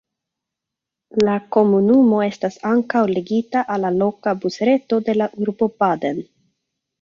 La 1.27 1.33
komunumo 1.55 2.21
estas 2.27 2.57
ankaŭ 2.69 3.03
ligita 3.11 3.63
al 3.75 3.85
la 3.87 3.93
loka 3.99 4.35
busreto 4.47 5.01
de 5.11 5.17
la 5.21 5.29
urbo 5.45 5.71
Baden. 5.85 6.25